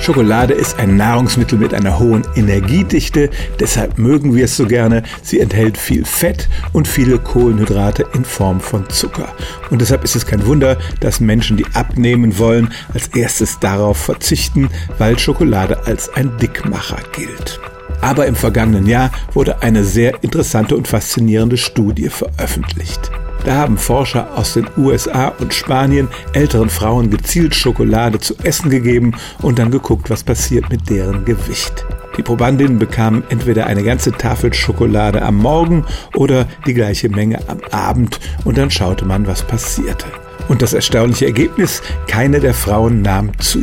Schokolade 0.00 0.54
ist 0.54 0.78
ein 0.78 0.96
Nahrungsmittel 0.96 1.58
mit 1.58 1.74
einer 1.74 1.98
hohen 1.98 2.26
Energiedichte, 2.34 3.28
deshalb 3.60 3.98
mögen 3.98 4.34
wir 4.34 4.46
es 4.46 4.56
so 4.56 4.66
gerne. 4.66 5.02
Sie 5.22 5.40
enthält 5.40 5.76
viel 5.76 6.06
Fett 6.06 6.48
und 6.72 6.88
viele 6.88 7.18
Kohlenhydrate 7.18 8.06
in 8.14 8.24
Form 8.24 8.60
von 8.60 8.88
Zucker. 8.88 9.28
Und 9.68 9.82
deshalb 9.82 10.02
ist 10.02 10.16
es 10.16 10.24
kein 10.24 10.46
Wunder, 10.46 10.78
dass 11.00 11.20
Menschen, 11.20 11.58
die 11.58 11.66
abnehmen 11.74 12.38
wollen, 12.38 12.72
als 12.94 13.08
erstes 13.08 13.58
darauf 13.60 13.98
verzichten, 13.98 14.70
weil 14.96 15.18
Schokolade 15.18 15.86
als 15.86 16.12
ein 16.14 16.34
Dickmacher 16.38 16.98
gilt. 17.12 17.60
Aber 18.00 18.26
im 18.26 18.36
vergangenen 18.36 18.86
Jahr 18.86 19.10
wurde 19.34 19.62
eine 19.62 19.84
sehr 19.84 20.22
interessante 20.22 20.76
und 20.76 20.88
faszinierende 20.88 21.58
Studie 21.58 22.08
veröffentlicht. 22.08 23.10
Da 23.44 23.56
haben 23.56 23.78
Forscher 23.78 24.36
aus 24.36 24.54
den 24.54 24.66
USA 24.76 25.28
und 25.28 25.54
Spanien 25.54 26.08
älteren 26.32 26.68
Frauen 26.68 27.10
gezielt 27.10 27.54
Schokolade 27.54 28.18
zu 28.18 28.34
essen 28.42 28.70
gegeben 28.70 29.14
und 29.40 29.58
dann 29.58 29.70
geguckt, 29.70 30.10
was 30.10 30.24
passiert 30.24 30.68
mit 30.70 30.90
deren 30.90 31.24
Gewicht. 31.24 31.86
Die 32.16 32.22
Probandinnen 32.22 32.78
bekamen 32.78 33.24
entweder 33.30 33.66
eine 33.66 33.82
ganze 33.82 34.12
Tafel 34.12 34.52
Schokolade 34.52 35.22
am 35.22 35.36
Morgen 35.36 35.86
oder 36.14 36.46
die 36.66 36.74
gleiche 36.74 37.08
Menge 37.08 37.40
am 37.48 37.60
Abend 37.70 38.20
und 38.44 38.58
dann 38.58 38.70
schaute 38.70 39.04
man, 39.04 39.26
was 39.26 39.42
passierte. 39.42 40.06
Und 40.48 40.62
das 40.62 40.74
erstaunliche 40.74 41.26
Ergebnis, 41.26 41.80
keine 42.08 42.40
der 42.40 42.54
Frauen 42.54 43.02
nahm 43.02 43.38
zu. 43.38 43.62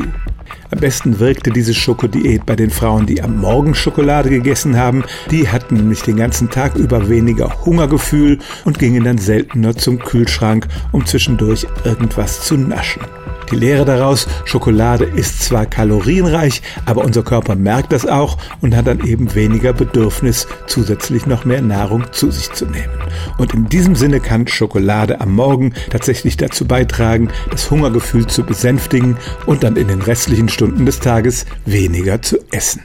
Am 0.69 0.79
besten 0.79 1.19
wirkte 1.19 1.51
diese 1.51 1.73
Schokodiät 1.73 2.45
bei 2.45 2.55
den 2.55 2.69
Frauen, 2.69 3.05
die 3.05 3.21
am 3.21 3.39
Morgen 3.39 3.73
Schokolade 3.73 4.29
gegessen 4.29 4.75
haben. 4.75 5.03
Die 5.31 5.47
hatten 5.47 5.75
nämlich 5.75 6.01
den 6.01 6.17
ganzen 6.17 6.49
Tag 6.49 6.75
über 6.75 7.07
weniger 7.07 7.65
Hungergefühl 7.65 8.39
und 8.65 8.77
gingen 8.77 9.05
dann 9.05 9.17
seltener 9.17 9.75
zum 9.75 9.99
Kühlschrank, 9.99 10.67
um 10.91 11.05
zwischendurch 11.05 11.65
irgendwas 11.85 12.41
zu 12.41 12.57
naschen. 12.57 13.01
Die 13.51 13.55
Lehre 13.55 13.85
daraus, 13.85 14.27
Schokolade 14.45 15.05
ist 15.05 15.43
zwar 15.43 15.65
kalorienreich, 15.65 16.61
aber 16.85 17.03
unser 17.03 17.23
Körper 17.23 17.55
merkt 17.55 17.91
das 17.91 18.05
auch 18.05 18.37
und 18.61 18.75
hat 18.75 18.87
dann 18.87 19.05
eben 19.05 19.33
weniger 19.35 19.73
Bedürfnis, 19.73 20.47
zusätzlich 20.67 21.25
noch 21.25 21.45
mehr 21.45 21.61
Nahrung 21.61 22.05
zu 22.11 22.31
sich 22.31 22.51
zu 22.51 22.65
nehmen. 22.65 22.93
Und 23.37 23.53
in 23.53 23.69
diesem 23.69 23.95
Sinne 23.95 24.19
kann 24.19 24.47
Schokolade 24.47 25.21
am 25.21 25.33
Morgen 25.33 25.73
tatsächlich 25.89 26.37
dazu 26.37 26.65
beitragen, 26.65 27.29
das 27.51 27.71
Hungergefühl 27.71 28.27
zu 28.27 28.43
besänftigen 28.43 29.17
und 29.45 29.63
dann 29.63 29.75
in 29.75 29.87
den 29.87 30.01
restlichen 30.01 30.49
Stunden 30.49 30.85
des 30.85 30.99
Tages 30.99 31.45
weniger 31.65 32.21
zu 32.21 32.37
essen. 32.51 32.81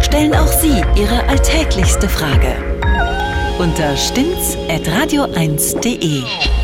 Stellen 0.00 0.34
auch 0.34 0.52
Sie 0.52 0.82
Ihre 0.96 1.28
alltäglichste 1.28 2.08
Frage 2.08 2.54
unter 3.58 3.96
stimmt's 3.96 4.56
at 4.68 4.82
radio1.de. 4.88 6.63